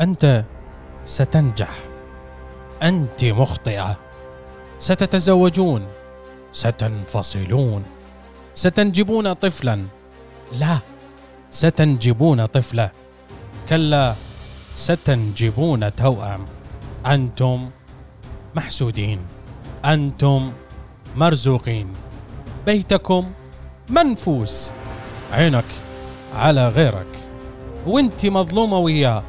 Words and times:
أنت 0.00 0.44
ستنجح. 1.04 1.78
أنت 2.82 3.24
مخطئة. 3.24 3.96
ستتزوجون. 4.78 5.86
ستنفصلون. 6.52 7.82
ستنجبون 8.54 9.32
طفلا. 9.32 9.86
لا 10.52 10.78
ستنجبون 11.50 12.46
طفلة. 12.46 12.90
كلا 13.68 14.14
ستنجبون 14.74 15.94
توأم. 15.94 16.46
أنتم 17.06 17.70
محسودين. 18.54 19.26
أنتم 19.84 20.52
مرزوقين. 21.16 21.92
بيتكم 22.66 23.30
منفوس. 23.88 24.72
عينك 25.32 25.64
على 26.34 26.68
غيرك. 26.68 27.28
وأنت 27.86 28.26
مظلومة 28.26 28.78
وياه. 28.78 29.22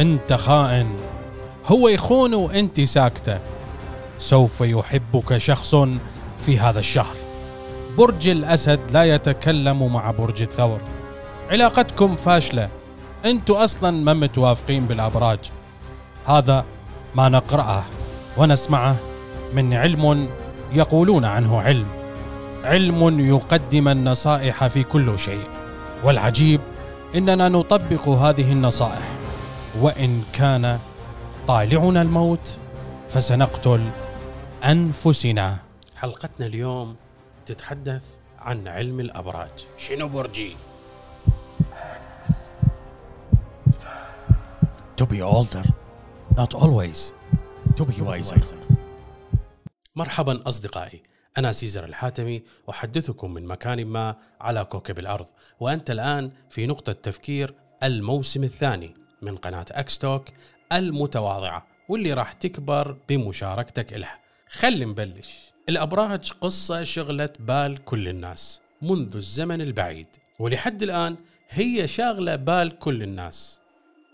أنت 0.00 0.32
خائن. 0.32 0.86
هو 1.66 1.88
يخون 1.88 2.34
وأنت 2.34 2.80
ساكتة. 2.80 3.38
سوف 4.18 4.60
يحبك 4.60 5.38
شخص 5.38 5.74
في 6.42 6.58
هذا 6.58 6.78
الشهر. 6.78 7.14
برج 7.98 8.28
الأسد 8.28 8.80
لا 8.90 9.04
يتكلم 9.04 9.92
مع 9.92 10.10
برج 10.10 10.42
الثور. 10.42 10.80
علاقتكم 11.50 12.16
فاشلة. 12.16 12.68
أنتوا 13.24 13.64
أصلا 13.64 13.90
ما 13.90 14.12
متوافقين 14.12 14.86
بالأبراج. 14.86 15.38
هذا 16.26 16.64
ما 17.14 17.28
نقرأه 17.28 17.84
ونسمعه 18.36 18.96
من 19.54 19.74
علم 19.74 20.28
يقولون 20.72 21.24
عنه 21.24 21.60
علم. 21.60 21.86
علم 22.64 23.20
يقدم 23.20 23.88
النصائح 23.88 24.66
في 24.66 24.82
كل 24.82 25.18
شيء. 25.18 25.44
والعجيب 26.04 26.60
إننا 27.14 27.48
نطبق 27.48 28.08
هذه 28.08 28.52
النصائح. 28.52 29.19
وإن 29.78 30.22
كان 30.32 30.78
طالعنا 31.46 32.02
الموت 32.02 32.58
فسنقتل 33.08 33.90
أنفسنا. 34.64 35.56
حلقتنا 35.96 36.46
اليوم 36.46 36.96
تتحدث 37.46 38.02
عن 38.38 38.68
علم 38.68 39.00
الأبراج. 39.00 39.66
شنو 39.76 40.08
برجي؟ 40.08 40.56
to 44.96 45.06
be 45.06 45.22
older 45.22 45.64
not 46.36 46.54
always. 46.54 47.12
To 47.76 47.84
be 47.84 48.00
wiser. 48.00 48.42
مرحبا 49.96 50.48
أصدقائي. 50.48 51.02
أنا 51.38 51.52
سيزر 51.52 51.84
الحاتمي 51.84 52.42
أحدثكم 52.70 53.34
من 53.34 53.46
مكان 53.46 53.86
ما 53.86 54.16
على 54.40 54.64
كوكب 54.64 54.98
الأرض 54.98 55.26
وأنت 55.60 55.90
الآن 55.90 56.32
في 56.50 56.66
نقطة 56.66 56.92
تفكير 56.92 57.54
الموسم 57.82 58.44
الثاني. 58.44 58.94
من 59.22 59.36
قناة 59.36 59.66
أكستوك 59.70 60.28
المتواضعة 60.72 61.66
واللي 61.88 62.12
راح 62.12 62.32
تكبر 62.32 62.96
بمشاركتك 63.08 63.92
إلها. 63.92 64.18
خلي 64.48 64.84
نبلش. 64.84 65.52
الأبراج 65.68 66.32
قصة 66.40 66.84
شغلت 66.84 67.40
بال 67.40 67.84
كل 67.84 68.08
الناس 68.08 68.60
منذ 68.82 69.16
الزمن 69.16 69.60
البعيد 69.60 70.06
ولحد 70.38 70.82
الآن 70.82 71.16
هي 71.50 71.88
شاغلة 71.88 72.36
بال 72.36 72.78
كل 72.78 73.02
الناس 73.02 73.60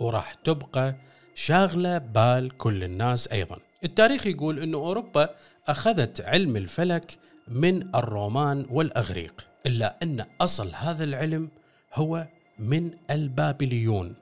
وراح 0.01 0.35
تبقى 0.35 0.95
شاغلة 1.35 1.99
بال 1.99 2.57
كل 2.57 2.85
الناس 2.85 3.29
أيضا. 3.29 3.59
التاريخ 3.85 4.27
يقول 4.27 4.59
أن 4.59 4.75
أوروبا 4.75 5.35
أخذت 5.69 6.21
علم 6.21 6.57
الفلك 6.57 7.19
من 7.49 7.95
الرومان 7.95 8.67
والأغريق 8.71 9.47
إلا 9.67 9.97
أن 10.03 10.25
أصل 10.41 10.75
هذا 10.75 11.05
العلم 11.05 11.49
هو 11.95 12.27
من 12.59 12.91
البابليون. 13.11 14.15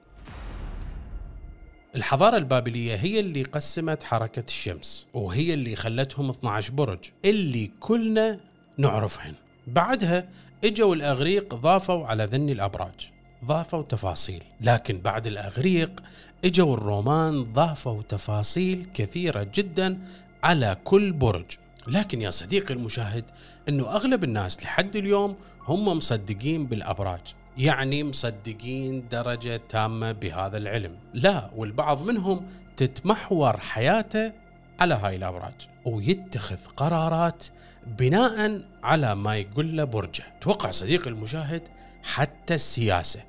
الحضارة 1.97 2.37
البابلية 2.37 2.97
هي 2.97 3.21
اللي 3.21 3.43
قسمت 3.43 4.03
حركة 4.03 4.45
الشمس 4.49 5.07
وهي 5.15 5.55
اللي 5.55 5.77
خلتهم 5.77 6.31
12 6.31 6.73
برج 6.73 6.99
اللي 7.25 7.71
كلنا 7.81 8.41
نعرفهن. 8.79 9.35
بعدها 9.67 10.29
إجوا 10.65 10.95
الأغريق 10.95 11.55
ضافوا 11.55 12.07
على 12.07 12.25
ذني 12.25 12.53
الأبراج 12.53 13.11
ضافوا 13.45 13.83
تفاصيل. 13.83 14.45
لكن 14.61 14.99
بعد 14.99 15.27
الأغريق 15.27 16.03
إجوا 16.45 16.75
الرومان 16.75 17.43
ضافوا 17.43 18.03
تفاصيل 18.03 18.87
كثيرة 18.95 19.49
جدا 19.55 19.99
على 20.43 20.77
كل 20.85 21.13
برج. 21.13 21.47
لكن 21.87 22.23
يا 22.23 22.31
صديقي 22.31 22.75
المشاهد 22.75 23.25
إنه 23.69 23.97
أغلب 23.97 24.25
الناس 24.25 24.63
لحد 24.65 24.97
اليوم 24.97 25.37
هم 25.69 25.89
مصدقين 25.89 26.67
بالأبراج. 26.67 27.21
يعني 27.59 28.05
مصدقين 28.05 29.09
درجة 29.09 29.61
تامة 29.69 30.13
بهذا 30.13 30.57
العلم. 30.57 30.97
لا 31.15 31.51
والبعض 31.57 32.03
منهم 32.03 32.47
تتمحور 32.77 33.57
حياته 33.57 34.33
على 34.81 34.95
هاي 34.95 35.17
الأبراج 35.17 35.69
ويتخذ 35.85 36.59
قرارات 36.77 37.45
بناء 37.87 38.63
على 38.83 39.15
ما 39.15 39.37
يقول 39.37 39.77
له 39.77 39.85
برجه. 39.85 40.25
توقع 40.41 40.71
صديقي 40.71 41.11
المشاهد 41.11 41.63
حتى 42.03 42.55
السياسة. 42.55 43.21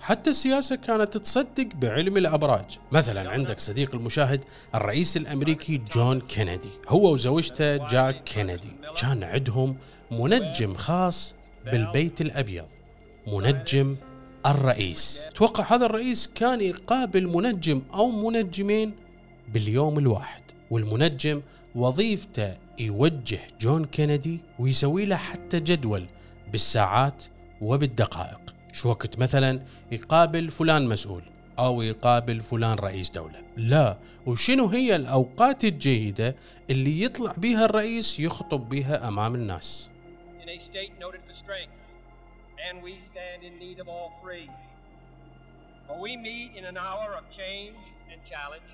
حتى 0.00 0.30
السياسة 0.30 0.76
كانت 0.76 1.16
تصدق 1.16 1.68
بعلم 1.74 2.16
الأبراج. 2.16 2.78
مثلا 2.92 3.30
عندك 3.30 3.60
صديقي 3.60 3.94
المشاهد 3.94 4.44
الرئيس 4.74 5.16
الأمريكي 5.16 5.76
جون 5.78 6.20
كينيدي. 6.20 6.70
هو 6.88 7.12
وزوجته 7.12 7.88
جاكي 7.88 8.24
كينيدي. 8.24 8.72
كان 9.00 9.24
عندهم 9.24 9.76
منجم 10.10 10.74
خاص 10.74 11.34
بالبيت 11.64 12.20
الأبيض. 12.20 12.66
منجم 13.26 13.96
الرئيس. 14.46 15.28
توقع 15.34 15.74
هذا 15.74 15.86
الرئيس 15.86 16.30
كان 16.34 16.60
يقابل 16.60 17.26
منجم 17.26 17.82
أو 17.94 18.10
منجمين 18.10 18.92
باليوم 19.52 19.98
الواحد. 19.98 20.42
والمنجم 20.70 21.42
وظيفته 21.74 22.56
يوجه 22.78 23.40
جون 23.60 23.84
كينيدي 23.84 24.40
ويسوي 24.58 25.04
له 25.04 25.16
حتى 25.16 25.60
جدول 25.60 26.06
بالساعات 26.52 27.24
وبالدقائق. 27.60 28.54
شو 28.72 28.88
وقت 28.88 29.18
مثلا 29.18 29.60
يقابل 29.92 30.50
فلان 30.50 30.88
مسؤول 30.88 31.22
أو 31.58 31.82
يقابل 31.82 32.40
فلان 32.40 32.78
رئيس 32.78 33.10
دولة؟ 33.10 33.42
لا. 33.56 33.96
وشنو 34.26 34.66
هي 34.66 34.96
الأوقات 34.96 35.64
الجيدة 35.64 36.36
اللي 36.70 37.02
يطلع 37.02 37.32
بيها 37.32 37.64
الرئيس 37.64 38.20
يخطب 38.20 38.68
بيها 38.68 39.08
أمام 39.08 39.34
الناس؟ 39.34 39.89
A 40.54 40.56
state 40.70 40.92
noted 41.04 41.20
for 41.26 41.34
strength, 41.44 41.76
and 42.66 42.74
we 42.86 42.94
stand 43.10 43.40
in 43.48 43.54
need 43.64 43.78
of 43.82 43.86
all 43.94 44.10
three. 44.22 44.48
For 45.86 45.96
we 46.06 46.12
meet 46.28 46.50
in 46.58 46.64
an 46.72 46.78
hour 46.86 47.08
of 47.18 47.24
change 47.40 47.80
and 48.10 48.18
challenge, 48.32 48.70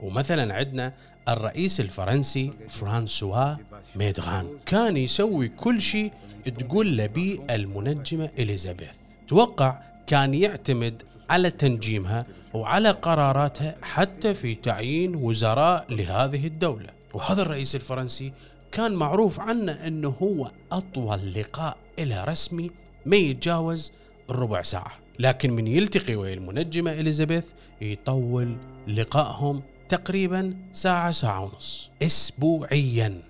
ومثلا 0.00 0.54
عندنا 0.54 0.92
الرئيس 1.28 1.80
الفرنسي 1.80 2.52
فرانسوا 2.68 3.56
ميدغان. 3.94 4.58
كان 4.66 4.96
يسوي 4.96 5.48
كل 5.48 5.80
شيء 5.80 6.12
تقول 6.44 6.96
له 6.96 7.06
بيه 7.06 7.38
المنجمة 7.50 8.30
إليزابيث. 8.38 8.96
توقع 9.28 9.78
كان 10.06 10.34
يعتمد 10.34 11.02
على 11.30 11.50
تنجيمها 11.50 12.26
وعلى 12.54 12.90
قراراتها 12.90 13.76
حتى 13.82 14.34
في 14.34 14.54
تعيين 14.54 15.16
وزراء 15.16 15.86
لهذه 15.88 16.46
الدولة. 16.46 16.90
وهذا 17.14 17.42
الرئيس 17.42 17.74
الفرنسي 17.74 18.32
كان 18.72 18.92
معروف 18.92 19.40
عنه 19.40 19.72
أنه 19.72 20.14
هو 20.22 20.50
أطول 20.72 21.34
لقاء 21.34 21.76
له 21.98 22.24
رسمي 22.24 22.70
ما 23.06 23.16
يتجاوز 23.16 23.92
الربع 24.30 24.62
ساعة. 24.62 24.92
لكن 25.18 25.50
من 25.52 25.66
يلتقي 25.66 26.16
ويا 26.16 26.34
المنجمة 26.34 26.92
إليزابيث 26.92 27.46
يطول 27.80 28.56
لقائهم 28.88 29.62
تقريبا 29.88 30.54
ساعة 30.72 31.10
ساعة 31.10 31.42
ونص 31.42 31.90
أسبوعيا. 32.02 33.20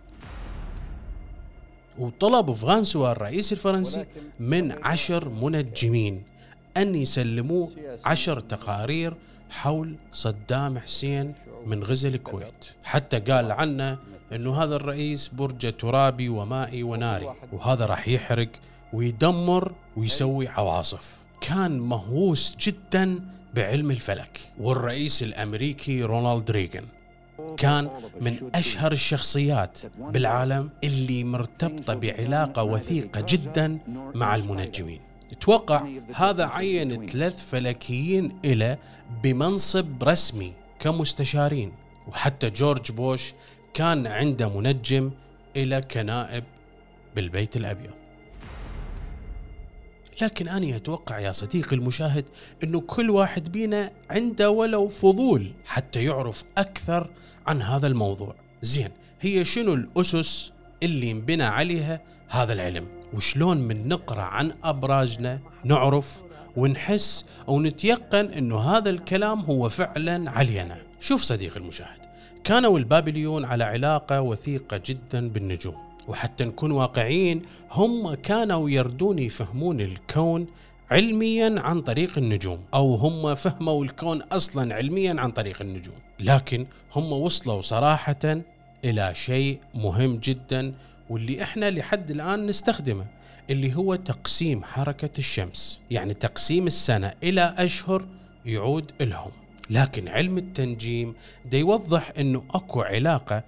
وطلب 1.98 2.52
فرانسوا 2.52 3.12
الرئيس 3.12 3.52
الفرنسي 3.52 4.04
من 4.40 4.72
عشر 4.72 5.28
منجمين 5.28 6.22
أن 6.76 6.94
يسلموه 6.94 7.70
عشر 8.04 8.40
تقارير 8.40 9.14
حول 9.50 9.96
صدام 10.12 10.78
حسين 10.78 11.34
من 11.66 11.84
غزة 11.84 12.08
الكويت. 12.08 12.70
حتى 12.84 13.18
قال 13.20 13.52
عنه 13.52 13.98
أنه 14.32 14.62
هذا 14.62 14.76
الرئيس 14.76 15.28
برج 15.28 15.76
ترابي 15.76 16.28
ومائي 16.28 16.82
وناري. 16.82 17.34
وهذا 17.52 17.86
راح 17.86 18.08
يحرق 18.08 18.48
ويدمر 18.92 19.72
ويسوي 19.96 20.48
عواصف. 20.48 21.16
كان 21.40 21.78
مهووس 21.78 22.56
جدا 22.60 23.20
بعلم 23.54 23.90
الفلك. 23.90 24.50
والرئيس 24.58 25.22
الأمريكي 25.22 26.02
رونالد 26.02 26.50
ريغان 26.50 26.84
كان 27.56 27.90
من 28.20 28.50
أشهر 28.54 28.92
الشخصيات 28.92 29.78
بالعالم 29.98 30.70
اللي 30.84 31.24
مرتبطة 31.24 31.94
بعلاقة 31.94 32.62
وثيقة 32.62 33.24
جدا 33.28 33.78
مع 34.14 34.34
المنجمين. 34.34 35.00
توقع 35.40 35.86
هذا 36.14 36.46
عين 36.46 37.06
ثلاث 37.06 37.48
فلكيين 37.50 38.38
إلى 38.44 38.78
بمنصب 39.22 40.04
رسمي 40.04 40.52
كمستشارين. 40.80 41.72
وحتى 42.08 42.50
جورج 42.50 42.92
بوش 42.92 43.34
كان 43.76 44.06
عنده 44.06 44.48
منجم 44.48 45.10
إلى 45.56 45.80
كنائب 45.80 46.44
بالبيت 47.16 47.56
الأبيض. 47.56 47.90
لكن 50.22 50.48
أنا 50.48 50.76
أتوقع 50.76 51.18
يا 51.18 51.32
صديقي 51.32 51.76
المشاهد 51.76 52.24
أنه 52.64 52.80
كل 52.80 53.10
واحد 53.10 53.52
بينا 53.52 53.90
عنده 54.10 54.50
ولو 54.50 54.88
فضول 54.88 55.52
حتى 55.64 56.04
يعرف 56.04 56.44
أكثر 56.58 57.10
عن 57.46 57.62
هذا 57.62 57.86
الموضوع. 57.86 58.34
زين 58.62 58.90
هي 59.20 59.44
شنو 59.44 59.74
الأسس 59.74 60.52
اللي 60.82 61.10
انبنى 61.10 61.44
عليها 61.44 62.00
هذا 62.28 62.52
العلم؟ 62.52 62.86
وشلون 63.14 63.58
من 63.58 63.88
نقرأ 63.88 64.22
عن 64.22 64.52
أبراجنا 64.64 65.40
نعرف 65.64 66.22
ونحس 66.56 67.24
أو 67.48 67.60
نتيقن 67.60 68.26
أنه 68.26 68.60
هذا 68.60 68.90
الكلام 68.90 69.40
هو 69.40 69.68
فعلا 69.68 70.30
علينا؟ 70.30 70.78
شوف 71.00 71.22
صديقي 71.22 71.56
المشاهد. 71.56 72.05
كانوا 72.46 72.78
البابليون 72.78 73.44
على 73.44 73.64
علاقة 73.64 74.20
وثيقة 74.20 74.80
جدا 74.86 75.28
بالنجوم. 75.28 75.74
وحتى 76.08 76.44
نكون 76.44 76.70
واقعيين 76.70 77.42
هم 77.70 78.14
كانوا 78.14 78.70
يردون 78.70 79.18
يفهمون 79.18 79.80
الكون 79.80 80.46
علميا 80.90 81.54
عن 81.60 81.80
طريق 81.80 82.18
النجوم 82.18 82.58
أو 82.74 82.94
هم 82.94 83.34
فهموا 83.34 83.84
الكون 83.84 84.22
أصلا 84.22 84.74
علميا 84.74 85.20
عن 85.20 85.30
طريق 85.30 85.62
النجوم. 85.62 85.94
لكن 86.20 86.66
هم 86.96 87.12
وصلوا 87.12 87.60
صراحة 87.60 88.40
إلى 88.84 89.14
شيء 89.14 89.58
مهم 89.74 90.16
جدا 90.16 90.74
واللي 91.10 91.42
إحنا 91.42 91.70
لحد 91.70 92.10
الآن 92.10 92.46
نستخدمه 92.46 93.06
اللي 93.50 93.74
هو 93.74 93.94
تقسيم 93.94 94.64
حركة 94.64 95.18
الشمس. 95.18 95.80
يعني 95.90 96.14
تقسيم 96.14 96.66
السنة 96.66 97.12
إلى 97.22 97.54
أشهر 97.58 98.06
يعود 98.44 98.92
لهم 99.00 99.30
لكن 99.70 100.08
علم 100.08 100.38
التنجيم 100.38 101.14
دا 101.44 101.58
يوضح 101.58 102.12
إنه 102.18 102.44
أكو 102.50 102.80
علاقة 102.80 103.42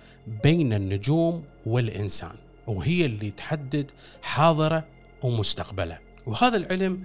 بين 0.45 0.73
النجوم 0.73 1.45
والإنسان 1.67 2.35
وهي 2.67 3.07
اللي 3.07 3.31
تحدد 3.31 3.91
حاضرة 4.23 4.85
ومستقبلة. 5.23 5.99
وهذا 6.27 6.57
العلم 6.57 7.01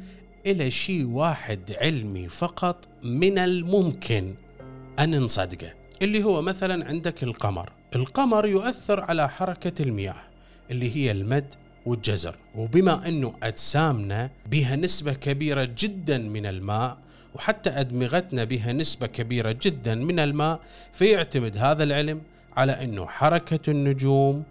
إلى 0.45 0.71
شيء 0.71 1.05
واحد 1.05 1.75
علمي 1.81 2.29
فقط 2.29 2.87
من 3.03 3.37
الممكن 3.37 4.33
أن 4.99 5.19
نصدقه 5.19 5.73
اللي 6.01 6.23
هو 6.23 6.41
مثلا 6.41 6.85
عندك 6.87 7.23
القمر. 7.23 7.71
القمر 7.95 8.45
يؤثر 8.45 8.99
على 8.99 9.29
حركة 9.29 9.81
المياه 9.81 10.23
اللي 10.71 10.95
هي 10.95 11.11
المد 11.11 11.45
والجزر. 11.85 12.35
وبما 12.55 13.07
أنه 13.07 13.33
أجسامنا 13.43 14.29
بها 14.51 14.75
نسبة 14.75 15.13
كبيرة 15.13 15.69
جدا 15.77 16.17
من 16.17 16.45
الماء 16.45 16.97
وحتى 17.35 17.69
أدمغتنا 17.69 18.43
بها 18.43 18.73
نسبة 18.73 19.07
كبيرة 19.07 19.57
جدا 19.61 19.95
من 19.95 20.19
الماء 20.19 20.59
فيعتمد 20.93 21.57
هذا 21.57 21.83
العلم 21.83 22.21
على 22.57 22.83
أنه 22.83 23.05
حركة 23.07 23.69
النجوم 23.71 24.43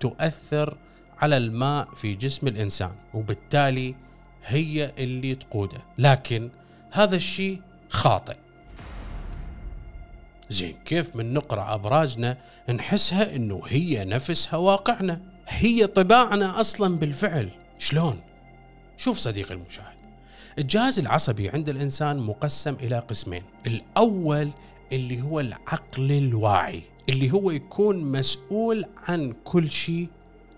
تؤثر 0.00 0.76
على 1.18 1.36
الماء 1.36 1.88
في 1.94 2.14
جسم 2.14 2.48
الإنسان 2.48 2.92
وبالتالي 3.14 3.94
هي 4.44 4.92
اللي 4.98 5.34
تقوده. 5.34 5.78
لكن 5.98 6.50
هذا 6.90 7.16
الشيء 7.16 7.60
خاطئ. 7.88 8.36
زين 10.50 10.76
كيف 10.84 11.16
من 11.16 11.34
نقرأ 11.34 11.74
أبراجنا 11.74 12.38
نحسها 12.68 13.36
إنه 13.36 13.62
هي 13.66 14.04
نفسها 14.04 14.56
واقعنا 14.56 15.20
هي 15.48 15.86
طباعنا 15.86 16.60
أصلا 16.60 16.98
بالفعل؟ 16.98 17.48
شلون؟ 17.78 18.20
شوف 18.96 19.18
صديقي 19.18 19.54
المشاهد. 19.54 20.01
الجهاز 20.58 20.98
العصبي 20.98 21.48
عند 21.48 21.68
الإنسان 21.68 22.18
مقسم 22.18 22.74
إلى 22.74 22.98
قسمين. 22.98 23.42
الأول 23.66 24.50
اللي 24.92 25.22
هو 25.22 25.40
العقل 25.40 26.12
الواعي 26.12 26.82
اللي 27.08 27.30
هو 27.30 27.50
يكون 27.50 27.96
مسؤول 27.96 28.84
عن 29.08 29.34
كل 29.44 29.70
شيء 29.70 30.08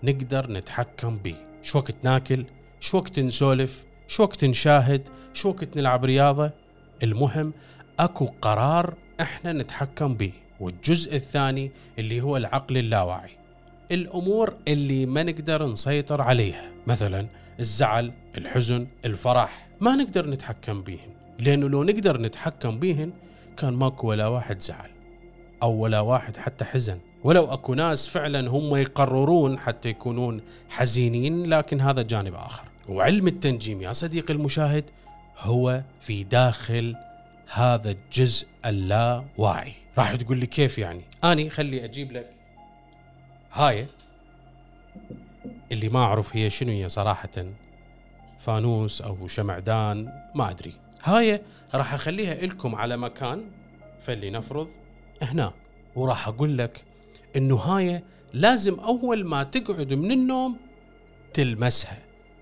نقدر 0.03 0.51
نتحكم 0.51 1.17
به. 1.17 1.35
شو 1.63 1.77
وقت 1.77 1.95
ناكل؟ 2.03 2.45
شو 2.79 2.97
وقت 2.97 3.19
نسولف؟ 3.19 3.83
شو 4.07 4.23
وقت 4.23 4.45
نشاهد؟ 4.45 5.09
شو 5.33 5.49
وقت 5.49 5.77
نلعب 5.77 6.05
رياضة؟ 6.05 6.51
المهم 7.03 7.53
أكو 7.99 8.25
قرار 8.41 8.93
إحنا 9.21 9.53
نتحكم 9.53 10.13
به. 10.13 10.31
والجزء 10.59 11.15
الثاني 11.15 11.71
اللي 11.99 12.21
هو 12.21 12.37
العقل 12.37 12.77
اللاواعي. 12.77 13.31
الأمور 13.91 14.53
اللي 14.67 15.05
ما 15.05 15.23
نقدر 15.23 15.67
نسيطر 15.67 16.21
عليها. 16.21 16.71
مثلا 16.87 17.27
الزعل 17.59 18.11
الحزن 18.37 18.87
الفرح. 19.05 19.64
ما 19.81 19.95
نقدر 19.95 20.29
نتحكم 20.29 20.81
بيهن. 20.81 21.09
لأنه 21.39 21.69
لو 21.69 21.83
نقدر 21.83 22.21
نتحكم 22.21 22.79
بيهن 22.79 23.11
كان 23.57 23.73
ماكو 23.73 24.07
ولا 24.07 24.27
واحد 24.27 24.61
زعل 24.61 24.89
أو 25.63 25.71
ولا 25.71 25.99
واحد 25.99 26.37
حتى 26.37 26.65
حزن. 26.65 26.99
ولو 27.23 27.45
أكو 27.45 27.73
ناس 27.73 28.07
فعلا 28.07 28.49
هم 28.49 28.75
يقررون 28.75 29.59
حتى 29.59 29.89
يكونون 29.89 30.41
حزينين 30.69 31.45
لكن 31.45 31.81
هذا 31.81 32.01
جانب 32.01 32.35
آخر. 32.35 32.63
وعلم 32.89 33.27
التنجيم 33.27 33.81
يا 33.81 33.93
صديقي 33.93 34.33
المشاهد 34.33 34.85
هو 35.39 35.81
في 36.01 36.23
داخل 36.23 36.95
هذا 37.53 37.91
الجزء 37.91 38.47
اللاواعي. 38.65 39.73
راح 39.97 40.15
تقول 40.15 40.37
لي 40.37 40.45
كيف 40.45 40.77
يعني؟ 40.77 41.01
آني 41.23 41.49
خلي 41.49 41.85
أجيب 41.85 42.11
لك 42.11 42.29
هاي 43.53 43.85
اللي 45.71 45.89
ما 45.89 45.99
أعرف 45.99 46.35
هي 46.35 46.49
شنو 46.49 46.71
هي 46.71 46.89
صراحة. 46.89 47.45
فانوس 48.45 49.01
أو 49.01 49.27
شمعدان 49.27 50.09
ما 50.35 50.49
أدري. 50.49 50.73
هاي 51.03 51.41
راح 51.75 51.93
أخليها 51.93 52.45
لكم 52.45 52.75
على 52.75 52.97
مكان 52.97 53.43
فلنفرض 54.01 54.67
هنا. 55.21 55.53
وراح 55.95 56.27
أقول 56.27 56.57
لك 56.57 56.83
إنه 57.35 57.55
هاي 57.55 58.03
لازم 58.33 58.79
أول 58.79 59.25
ما 59.25 59.43
تقعد 59.43 59.93
من 59.93 60.11
النوم 60.11 60.57
تلمسها. 61.33 61.97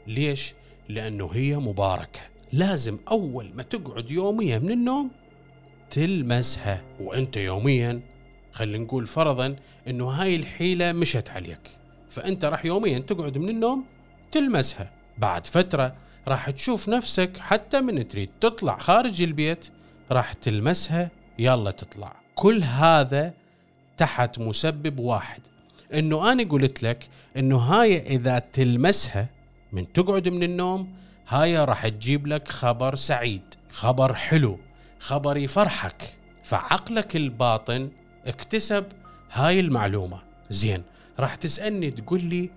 ليش؟ 0.08 0.54
لأنه 0.90 1.30
هي 1.34 1.58
مباركة. 1.58 2.20
لازم 2.54 2.98
أول 3.12 3.52
ما 3.56 3.64
تقعد 3.64 4.12
يوميا 4.12 4.60
من 4.60 4.72
النوم 4.72 5.12
تلمسها. 5.90 6.82
وأنت 7.00 7.38
يوميا 7.38 8.02
خلينا 8.52 8.84
نقول 8.84 9.08
فرضا 9.08 9.56
إنه 9.88 10.10
هاي 10.10 10.36
الحيلة 10.36 10.92
مشت 10.92 11.30
عليك. 11.30 11.78
فأنت 12.10 12.46
راح 12.46 12.66
يوميا 12.66 13.00
تقعد 13.00 13.38
من 13.38 13.50
النوم 13.50 13.86
تلمسها. 14.32 15.03
بعد 15.18 15.48
فترة 15.48 15.96
راح 16.28 16.50
تشوف 16.50 16.90
نفسك 16.90 17.38
حتى 17.38 17.82
من 17.82 18.08
تريد 18.08 18.30
تطلع 18.42 18.78
خارج 18.78 19.22
البيت 19.22 19.70
راح 20.12 20.34
تلمسها 20.34 21.10
يلا 21.40 21.72
تطلع. 21.72 22.16
كل 22.36 22.64
هذا 22.64 23.34
تحت 23.98 24.40
مسبب 24.40 25.00
واحد 25.00 25.42
إنه 25.94 26.32
أنا 26.32 26.44
قلت 26.44 26.84
لك 26.84 27.10
إنه 27.38 27.58
هاي 27.58 27.98
إذا 28.08 28.40
تلمسها 28.40 29.28
من 29.72 29.94
تقعد 29.94 30.30
من 30.30 30.44
النوم 30.44 30.94
هاي 31.28 31.58
راح 31.58 31.88
تجيب 31.88 32.28
لك 32.28 32.48
خبر 32.48 32.96
سعيد 32.96 33.42
خبر 33.70 34.14
حلو 34.14 34.60
خبر 35.00 35.38
يفرحك. 35.38 36.16
فعقلك 36.44 37.16
الباطن 37.16 37.90
اكتسب 38.26 38.86
هاي 39.32 39.60
المعلومة. 39.60 40.22
زين 40.50 40.84
راح 41.20 41.36
تسألني 41.36 41.92
تقول 41.92 42.24
لي 42.24 42.50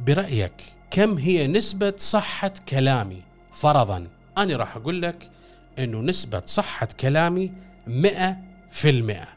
برأيك. 0.00 0.72
كم 0.90 1.18
هي 1.18 1.46
نسبة 1.46 1.94
صحة 1.96 2.52
كلامي؟ 2.68 3.22
فرضا 3.52 4.06
أنا 4.38 4.56
راح 4.56 4.76
أقول 4.76 5.02
لك 5.02 5.30
أنه 5.78 6.00
نسبة 6.00 6.42
صحة 6.46 6.88
كلامي 7.00 7.52
مئة 7.86 8.36
في 8.70 8.90
المئة. 8.90 9.28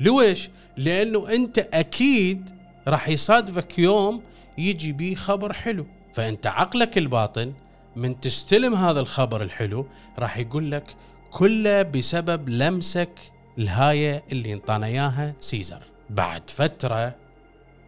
لويش؟ 0.00 0.50
لأنه 0.76 1.28
أنت 1.34 1.58
أكيد 1.58 2.50
راح 2.88 3.08
يصادفك 3.08 3.78
يوم 3.78 4.22
يجي 4.58 4.92
بيه 4.92 5.14
خبر 5.14 5.52
حلو. 5.52 5.86
فأنت 6.14 6.46
عقلك 6.46 6.98
الباطن 6.98 7.52
من 7.96 8.20
تستلم 8.20 8.74
هذا 8.74 9.00
الخبر 9.00 9.42
الحلو 9.42 9.86
راح 10.18 10.38
يقول 10.38 10.70
لك 10.70 10.96
كله 11.30 11.82
بسبب 11.82 12.48
لمسك 12.48 13.18
الهاية 13.58 14.24
اللي 14.32 14.52
انطانا 14.52 14.86
اياها 14.86 15.34
سيزر. 15.40 15.82
بعد 16.10 16.50
فترة 16.50 17.14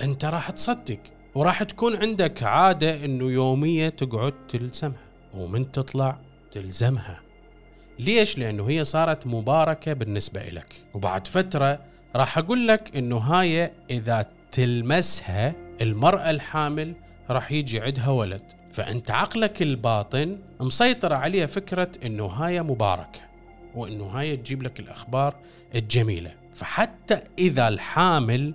أنت 0.00 0.24
راح 0.24 0.50
تصدق. 0.50 1.13
وراح 1.34 1.62
تكون 1.62 1.96
عندك 1.96 2.42
عادة 2.42 3.04
إنه 3.04 3.30
يومية 3.30 3.88
تقعد 3.88 4.34
تلزمها 4.48 5.04
ومن 5.34 5.72
تطلع 5.72 6.18
تلزمها. 6.52 7.20
ليش؟ 7.98 8.38
لأنه 8.38 8.68
هي 8.68 8.84
صارت 8.84 9.26
مباركة 9.26 9.92
بالنسبة 9.92 10.42
لك 10.42 10.84
وبعد 10.94 11.26
فترة 11.26 11.78
راح 12.16 12.38
أقول 12.38 12.68
لك 12.68 12.96
إنه 12.96 13.16
هاي 13.16 13.72
إذا 13.90 14.26
تلمسها 14.52 15.54
المرأة 15.80 16.30
الحامل 16.30 16.94
راح 17.30 17.52
يجي 17.52 17.80
عندها 17.80 18.08
ولد. 18.08 18.42
فأنت 18.72 19.10
عقلك 19.10 19.62
الباطن 19.62 20.38
مسيطرة 20.60 21.14
عليها 21.14 21.46
فكرة 21.46 21.88
إنه 22.04 22.26
هاي 22.26 22.62
مباركة 22.62 23.20
وإنه 23.74 24.04
هاي 24.04 24.36
تجيب 24.36 24.62
لك 24.62 24.80
الأخبار 24.80 25.36
الجميلة. 25.74 26.32
فحتى 26.54 27.20
إذا 27.38 27.68
الحامل 27.68 28.54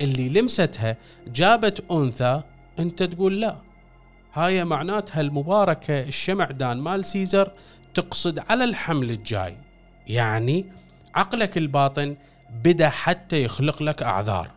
اللي 0.00 0.28
لمستها 0.28 0.96
جابت 1.26 1.84
أنثى 1.90 2.42
أنت 2.78 3.02
تقول 3.02 3.40
لا. 3.40 3.56
هاي 4.32 4.64
معناتها 4.64 5.20
المباركة 5.20 6.00
الشمعدان 6.00 6.76
مال 6.76 7.04
سيزر 7.04 7.50
تقصد 7.94 8.38
على 8.38 8.64
الحمل 8.64 9.10
الجاي. 9.10 9.56
يعني 10.06 10.66
عقلك 11.14 11.58
الباطن 11.58 12.16
بدا 12.64 12.88
حتى 12.88 13.44
يخلق 13.44 13.82
لك 13.82 14.02
أعذار. 14.02 14.50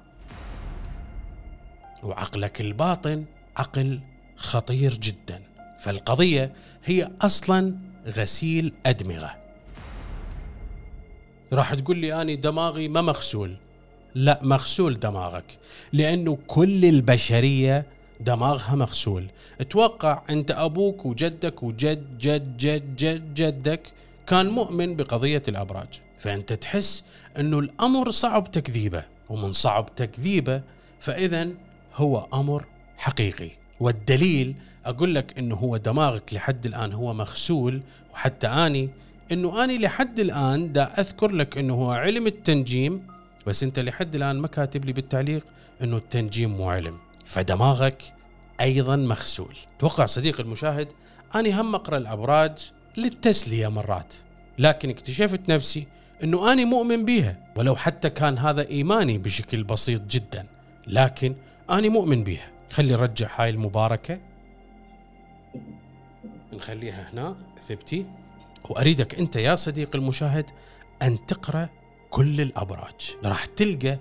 وعقلك 2.03 2.61
الباطن 2.61 3.25
عقل 3.57 3.99
خطير 4.35 4.93
جدا. 4.93 5.41
فالقضية 5.79 6.53
هي 6.85 7.11
أصلا 7.21 7.75
غسيل 8.07 8.73
أدمغة. 8.85 9.35
راح 11.53 11.73
تقول 11.73 11.97
لي 11.97 12.21
أني 12.21 12.35
دماغي 12.35 12.87
ما 12.87 13.01
مغسول. 13.01 13.57
لا 14.15 14.39
مغسول 14.43 14.99
دماغك 14.99 15.57
لأنه 15.93 16.37
كل 16.47 16.85
البشرية 16.85 17.85
دماغها 18.19 18.75
مغسول. 18.75 19.25
أتوقع 19.61 20.21
أنت 20.29 20.51
أبوك 20.51 21.05
وجدك 21.05 21.63
وجد 21.63 22.17
جد 22.17 22.57
جد 22.57 22.95
جد 22.95 23.33
جدك 23.33 23.81
كان 24.27 24.49
مؤمن 24.49 24.95
بقضية 24.95 25.43
الأبراج. 25.47 25.87
فأنت 26.17 26.53
تحس 26.53 27.03
أنه 27.39 27.59
الأمر 27.59 28.11
صعب 28.11 28.51
تكذيبه 28.51 29.03
ومن 29.29 29.51
صعب 29.51 29.95
تكذيبه 29.95 30.61
فاذا 30.99 31.49
هو 31.95 32.27
أمر 32.33 32.65
حقيقي. 32.97 33.49
والدليل 33.79 34.55
أقول 34.85 35.15
لك 35.15 35.37
أنه 35.37 35.55
هو 35.55 35.77
دماغك 35.77 36.33
لحد 36.33 36.65
الآن 36.65 36.93
هو 36.93 37.13
مغسول 37.13 37.81
وحتى 38.13 38.47
أني 38.47 38.89
أنه 39.31 39.63
أني 39.63 39.77
لحد 39.77 40.19
الآن 40.19 40.73
دا 40.73 40.99
أذكر 40.99 41.31
لك 41.31 41.57
أنه 41.57 41.73
هو 41.73 41.91
علم 41.91 42.27
التنجيم 42.27 43.07
بس 43.47 43.63
انت 43.63 43.79
لحد 43.79 44.15
الآن 44.15 44.35
ما 44.35 44.47
كاتب 44.47 44.85
لي 44.85 44.93
بالتعليق 44.93 45.45
إنه 45.81 45.97
التنجيم 45.97 46.57
مو 46.57 46.69
علم. 46.69 46.97
فدماغك 47.25 48.13
أيضا 48.61 48.95
مغسول. 48.95 49.57
توقع 49.79 50.05
صديقي 50.05 50.43
المشاهد 50.43 50.87
اني 51.35 51.61
هم 51.61 51.75
أقرأ 51.75 51.97
الأبراج 51.97 52.71
للتسلية 52.97 53.67
مرات 53.67 54.13
لكن 54.59 54.89
اكتشفت 54.89 55.49
نفسي 55.49 55.87
إنه 56.23 56.51
اني 56.51 56.65
مؤمن 56.65 57.05
بيها 57.05 57.37
ولو 57.55 57.75
حتى 57.75 58.09
كان 58.09 58.37
هذا 58.37 58.67
إيماني 58.69 59.17
بشكل 59.17 59.63
بسيط 59.63 60.01
جدا 60.01 60.45
لكن 60.87 61.35
اني 61.69 61.89
مؤمن 61.89 62.23
بيها. 62.23 62.49
خلي 62.71 62.93
نرجع 62.93 63.29
هاي 63.35 63.49
المباركة. 63.49 64.19
نخليها 66.53 67.09
هنا 67.13 67.35
ثبتي. 67.61 68.05
وأريدك 68.69 69.15
أنت 69.15 69.35
يا 69.35 69.55
صديقي 69.55 69.97
المشاهد 69.97 70.45
أن 71.01 71.25
تقرأ 71.25 71.69
كل 72.09 72.41
الأبراج. 72.41 73.15
راح 73.25 73.45
تلقى 73.45 73.97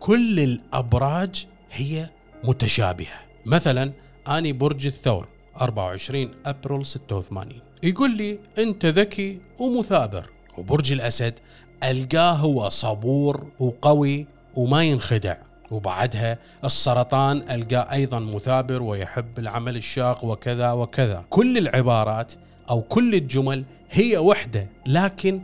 كل 0.00 0.40
الأبراج 0.40 1.46
هي 1.72 2.08
متشابهة. 2.44 3.20
مثلا 3.46 3.92
أني 4.28 4.52
برج 4.52 4.86
الثور 4.86 5.26
24 5.60 6.30
أبريل 6.46 6.86
86 6.86 7.52
يقول 7.82 8.16
لي 8.16 8.38
أنت 8.58 8.86
ذكي 8.86 9.40
ومثابر 9.58 10.30
وبرج 10.58 10.92
الأسد 10.92 11.38
ألقاه 11.84 12.32
هو 12.32 12.68
صبور 12.68 13.46
وقوي 13.58 14.26
وما 14.54 14.84
ينخدع. 14.84 15.36
وبعدها 15.70 16.38
السرطان 16.64 17.36
ألقاه 17.50 17.92
أيضا 17.92 18.18
مثابر 18.18 18.82
ويحب 18.82 19.38
العمل 19.38 19.76
الشاق 19.76 20.24
وكذا 20.24 20.72
وكذا. 20.72 21.24
كل 21.30 21.58
العبارات 21.58 22.32
أو 22.70 22.82
كل 22.82 23.14
الجمل 23.14 23.64
هي 23.90 24.18
وحدة 24.18 24.66
لكن 24.86 25.40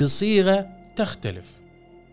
بصيغة 0.00 0.66
تختلف. 0.96 1.44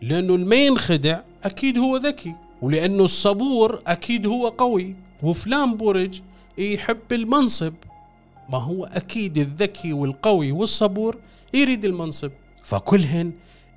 لأنه 0.02 0.34
الما 0.34 0.56
ينخدع 0.56 1.20
أكيد 1.44 1.78
هو 1.78 1.96
ذكي 1.96 2.34
ولأنه 2.62 3.04
الصبور 3.04 3.82
أكيد 3.86 4.26
هو 4.26 4.48
قوي. 4.48 4.94
وفلان 5.22 5.76
برج 5.76 6.20
يحب 6.58 7.12
المنصب. 7.12 7.74
ما 8.50 8.58
هو 8.58 8.84
أكيد 8.84 9.38
الذكي 9.38 9.92
والقوي 9.92 10.52
والصبور 10.52 11.16
يريد 11.54 11.84
المنصب. 11.84 12.30
فكلهن 12.64 13.32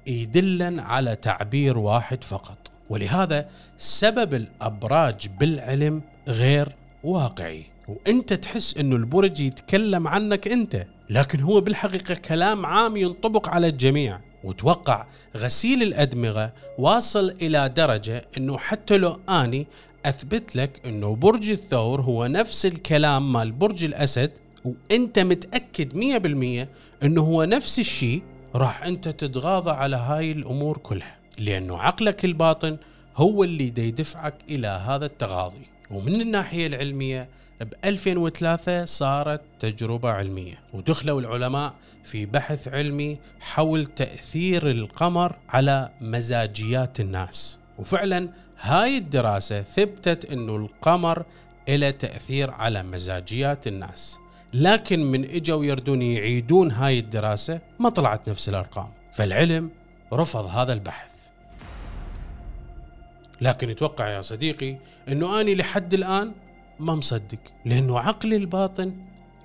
يدلن 0.08 0.79
على 0.79 1.15
تعبير 1.15 1.77
واحد 1.77 2.24
فقط. 2.24 2.72
ولهذا 2.89 3.50
سبب 3.77 4.34
الأبراج 4.34 5.27
بالعلم 5.39 6.01
غير 6.27 6.70
واقعي. 7.03 7.63
وأنت 7.88 8.34
تحس 8.34 8.77
إنه 8.77 8.96
البرج 8.96 9.39
يتكلم 9.39 10.08
عنك 10.08 10.48
أنت 10.48 10.86
لكن 11.10 11.39
هو 11.41 11.62
بالحقيقة 11.62 12.13
كلام 12.13 12.65
عام 12.65 12.98
ينطبق 12.98 13.50
على 13.50 13.67
الجميع. 13.67 14.20
وتوقع 14.43 15.05
غسيل 15.38 15.83
الأدمغة 15.83 16.51
واصل 16.77 17.29
إلى 17.41 17.69
درجة 17.69 18.25
إنه 18.38 18.57
حتى 18.57 18.98
لو 18.98 19.19
آني 19.29 19.67
أثبت 20.05 20.55
لك 20.55 20.81
إنه 20.86 21.15
برج 21.15 21.50
الثور 21.50 22.01
هو 22.01 22.25
نفس 22.25 22.65
الكلام 22.65 23.33
مال 23.33 23.51
برج 23.51 23.83
الأسد 23.83 24.31
وأنت 24.65 25.19
متأكد 25.19 25.93
100% 27.03 27.03
إنه 27.03 27.21
هو 27.21 27.43
نفس 27.43 27.79
الشيء 27.79 28.21
راح 28.55 28.83
أنت 28.83 29.07
تتغاضى 29.07 29.71
على 29.71 29.95
هاي 29.95 30.31
الأمور 30.31 30.77
كلها 30.77 31.15
لأنه 31.39 31.77
عقلك 31.77 32.25
الباطن 32.25 32.77
هو 33.15 33.43
اللي 33.43 33.74
يدفعك 33.77 34.33
إلى 34.50 34.67
هذا 34.67 35.05
التغاضي. 35.05 35.67
ومن 35.91 36.21
الناحية 36.21 36.67
العلمية 36.67 37.27
ب 37.62 37.74
2003 37.86 38.86
صارت 38.86 39.41
تجربة 39.60 40.10
علمية 40.10 40.60
ودخلوا 40.74 41.22
العلماء 41.22 41.74
في 42.03 42.25
بحث 42.25 42.68
علمي 42.68 43.18
حول 43.39 43.86
تأثير 43.86 44.70
القمر 44.70 45.36
على 45.50 45.89
مزاجيات 46.01 47.00
الناس. 47.00 47.60
وفعلا 47.80 48.30
هاي 48.60 48.98
الدراسة 48.98 49.62
ثبتت 49.62 50.32
إنه 50.32 50.56
القمر 50.56 51.24
له 51.70 51.91
تأثير 51.91 52.51
على 52.51 52.84
مزاجيات 52.84 53.68
الناس. 53.68 54.18
لكن 54.53 55.00
من 55.12 55.30
إجوا 55.30 55.65
يردون 55.65 56.01
يعيدون 56.01 56.72
هاي 56.72 57.00
الدراسة 57.00 57.60
ما 57.80 57.89
طلعت 57.89 58.30
نفس 58.30 58.50
الأرقام. 58.50 58.89
فالعلم 59.13 59.70
رفض 60.13 60.46
هذا 60.46 60.74
البحث. 60.74 61.12
لكن 63.41 63.70
أتوقع 63.70 64.10
يا 64.10 64.22
صديقي 64.22 64.77
إنه 65.10 65.41
اني 65.41 65.56
لحد 65.56 65.94
الآن 65.94 66.32
ما 66.81 66.95
مصدق 66.95 67.39
لأنه 67.65 68.00
عقلي 68.00 68.35
الباطن 68.35 68.93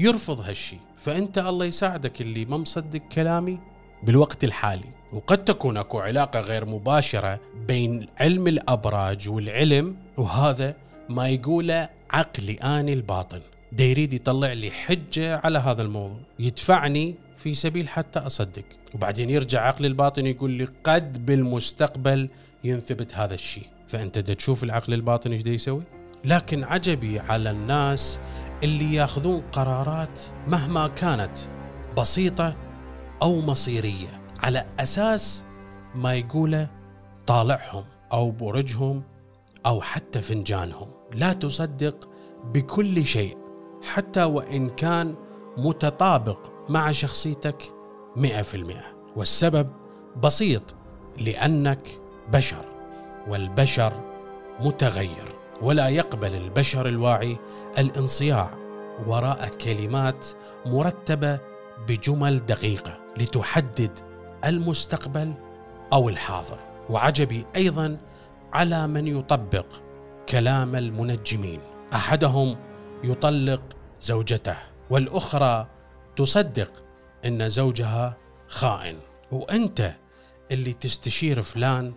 يرفض 0.00 0.40
هالشي. 0.40 0.76
فأنت 0.96 1.38
الله 1.38 1.64
يساعدك 1.64 2.20
اللي 2.20 2.44
ما 2.44 2.56
مصدق 2.56 3.00
كلامي 3.12 3.58
بالوقت 4.02 4.44
الحالي. 4.44 4.88
وقد 5.12 5.44
تكون 5.44 5.76
أكو 5.76 5.98
علاقة 5.98 6.40
غير 6.40 6.64
مباشرة 6.64 7.40
بين 7.68 8.06
علم 8.20 8.48
الأبراج 8.48 9.28
والعلم 9.28 9.96
وهذا 10.16 10.74
ما 11.08 11.28
يقوله 11.28 11.88
عقلي 12.10 12.54
آني 12.54 12.92
الباطن. 12.92 13.40
دا 13.72 13.84
يريد 13.84 14.12
يطلع 14.12 14.52
لي 14.52 14.70
حجة 14.70 15.36
على 15.36 15.58
هذا 15.58 15.82
الموضوع. 15.82 16.18
يدفعني 16.38 17.14
في 17.38 17.54
سبيل 17.54 17.88
حتى 17.88 18.18
أصدق. 18.18 18.64
وبعدين 18.94 19.30
يرجع 19.30 19.66
عقلي 19.66 19.88
الباطن 19.88 20.26
يقول 20.26 20.50
لي 20.50 20.68
قد 20.84 21.26
بالمستقبل 21.26 22.28
ينثبت 22.64 23.14
هذا 23.14 23.34
الشيء 23.34 23.66
فأنت 23.88 24.18
دا 24.18 24.34
تشوف 24.34 24.64
العقل 24.64 24.94
الباطن 24.94 25.32
إيش 25.32 25.42
دا 25.42 25.50
يسوي؟ 25.50 25.82
لكن 26.26 26.64
عجبي 26.64 27.20
على 27.20 27.50
الناس 27.50 28.20
اللي 28.62 28.94
ياخذون 28.94 29.42
قرارات 29.52 30.20
مهما 30.48 30.88
كانت 30.88 31.38
بسيطة 31.98 32.56
أو 33.22 33.40
مصيرية 33.40 34.20
على 34.42 34.66
أساس 34.80 35.44
ما 35.94 36.14
يقوله 36.14 36.70
طالعهم 37.26 37.84
أو 38.12 38.30
برجهم 38.30 39.02
أو 39.66 39.80
حتى 39.80 40.22
فنجانهم. 40.22 40.88
لا 41.12 41.32
تصدق 41.32 42.08
بكل 42.44 43.06
شيء 43.06 43.38
حتى 43.82 44.24
وإن 44.24 44.68
كان 44.68 45.14
متطابق 45.56 46.70
مع 46.70 46.92
شخصيتك 46.92 47.62
100% 48.16 48.26
والسبب 49.16 49.70
بسيط 50.22 50.74
لأنك 51.18 52.00
بشر 52.32 52.64
والبشر 53.28 53.92
متغير. 54.60 55.35
ولا 55.62 55.88
يقبل 55.88 56.34
البشر 56.34 56.88
الواعي 56.88 57.36
الانصياع 57.78 58.50
وراء 59.06 59.48
كلمات 59.48 60.26
مرتبة 60.66 61.38
بجمل 61.88 62.46
دقيقة 62.46 62.98
لتحدد 63.16 63.98
المستقبل 64.44 65.34
أو 65.92 66.08
الحاضر. 66.08 66.58
وعجبي 66.90 67.44
أيضا 67.56 67.98
على 68.52 68.86
من 68.86 69.06
يطبق 69.06 69.66
كلام 70.28 70.76
المنجمين. 70.76 71.60
أحدهم 71.94 72.56
يطلق 73.04 73.62
زوجته 74.00 74.56
والأخرى 74.90 75.66
تصدق 76.16 76.72
إن 77.24 77.48
زوجها 77.48 78.16
خائن. 78.48 78.96
وأنت 79.32 79.94
اللي 80.50 80.72
تستشير 80.72 81.42
فلان 81.42 81.92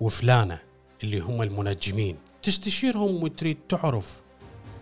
وفلانة 0.00 0.58
اللي 1.02 1.20
هم 1.20 1.42
المنجمين. 1.42 2.16
تستشيرهم 2.44 3.22
وتريد 3.22 3.56
تعرف 3.68 4.16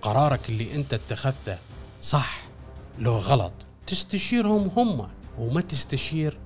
قرارك 0.02 0.48
اللي 0.48 0.74
انت 0.74 0.94
اتخذته 0.94 1.58
صح 2.00 2.42
لو 2.98 3.16
غلط. 3.16 3.52
تستشيرهم 3.86 4.70
هم 4.76 5.08
وما 5.38 5.60
تستشير 5.60 6.38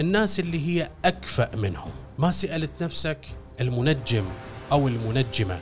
الناس 0.00 0.40
اللي 0.40 0.68
هي 0.68 0.90
أكفأ 1.04 1.56
منهم. 1.56 1.90
ما 2.18 2.30
سألت 2.30 2.70
نفسك 2.82 3.18
المنجم 3.60 4.24
أو 4.72 4.88
المنجمة 4.88 5.60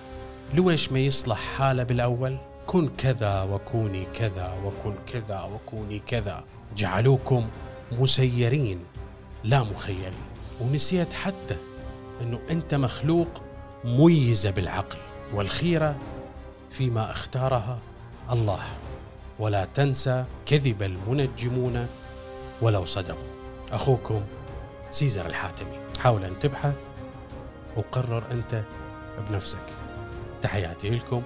لويش 0.55 0.93
ما 0.93 0.99
يصلح 0.99 1.39
حالة 1.39 1.83
بالأول؟ 1.83 2.39
كن 2.67 2.89
كذا 2.99 3.43
وكوني 3.43 4.05
كذا 4.05 4.59
وكن 4.65 4.95
كذا 5.13 5.43
وكوني 5.43 5.99
كذا. 5.99 6.45
جعلوكم 6.77 7.49
مسيرين 7.93 8.79
لا 9.45 9.63
مخيرين. 9.63 10.13
ونسيت 10.61 11.13
حتى 11.13 11.57
إنه 12.21 12.41
أنت 12.51 12.75
مخلوق 12.75 13.29
ميز 13.85 14.47
بالعقل 14.47 14.99
والخيرة 15.35 15.97
فيما 16.71 17.11
اختارها 17.11 17.79
الله. 18.33 18.63
ولا 19.39 19.65
تنسى 19.65 20.25
كذب 20.47 20.83
المنجمون 20.83 21.89
ولو 22.63 22.85
صدقوا. 22.85 23.31
أخوكم 23.73 24.23
سيزر 24.91 25.27
الحاتمي. 25.27 25.79
حاول 25.99 26.25
أن 26.25 26.39
تبحث 26.39 26.77
وقرر 27.77 28.23
أنت 28.31 28.63
بنفسك. 29.31 29.67
تحياتي 30.43 30.91
لكم. 30.91 31.23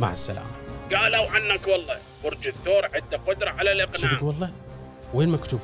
مع 0.00 0.12
السلامة. 0.12 0.50
قالوا 0.94 1.30
عنك 1.30 1.66
والله. 1.66 1.98
برج 2.24 2.46
الثور 2.46 2.84
عنده 2.94 3.16
قدرة 3.26 3.50
على 3.50 3.72
الإقناع. 3.72 4.12
صدق 4.12 4.24
والله؟ 4.24 4.50
وين 5.14 5.28
مكتوب 5.28 5.60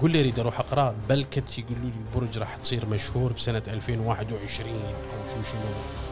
قول 0.00 0.10
لي 0.10 0.20
أريد 0.20 0.38
أروح 0.38 0.60
أقرأ 0.60 0.94
بلكت 1.08 1.58
يقولوا 1.58 1.90
لي 1.90 1.92
البرج 1.98 2.38
راح 2.38 2.56
تصير 2.56 2.86
مشهور 2.86 3.32
بسنة 3.32 3.62
2021 3.68 4.70
أو 4.70 5.28
شو 5.28 5.50
شنو. 5.50 6.09